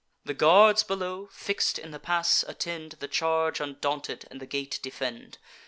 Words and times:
The 0.25 0.33
guards 0.33 0.81
below, 0.81 1.29
fix'd 1.31 1.77
in 1.77 1.91
the 1.91 1.99
pass, 1.99 2.43
attend 2.47 2.93
The 2.93 3.07
charge 3.07 3.59
undaunted, 3.59 4.25
and 4.31 4.41
the 4.41 4.47
gate 4.47 4.79
defend. 4.81 5.37